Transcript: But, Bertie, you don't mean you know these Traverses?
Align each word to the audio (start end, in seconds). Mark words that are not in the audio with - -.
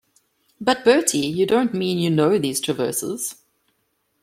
But, 0.59 0.83
Bertie, 0.83 1.27
you 1.27 1.45
don't 1.45 1.75
mean 1.75 1.99
you 1.99 2.09
know 2.09 2.39
these 2.39 2.59
Traverses? 2.59 3.35